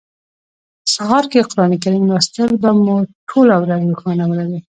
[0.95, 2.95] سهار کی قران کریم لوستل به مو
[3.29, 4.59] ټوله ورځ روښانه ولري